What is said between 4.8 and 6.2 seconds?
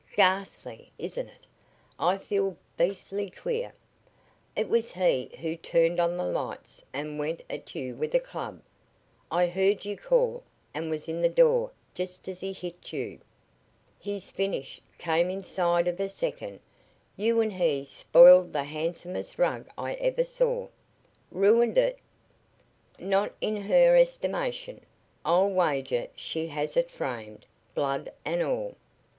he who turned on